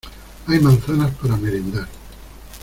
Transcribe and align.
Hay 0.47 0.57
manzanas 0.59 1.11
para 1.13 1.37
merendar. 1.37 1.87